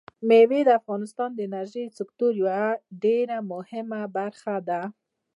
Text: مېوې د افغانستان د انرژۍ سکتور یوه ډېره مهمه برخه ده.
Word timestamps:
مېوې 0.27 0.61
د 0.65 0.69
افغانستان 0.79 1.29
د 1.33 1.39
انرژۍ 1.47 1.85
سکتور 1.97 2.31
یوه 2.41 2.61
ډېره 3.03 3.37
مهمه 3.51 4.01
برخه 4.17 4.55
ده. 4.69 4.81